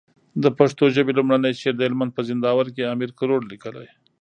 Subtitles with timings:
[0.43, 3.87] د پښتو ژبي لومړنی شعر د هلمند په زينداور کي امير کروړ ليکلی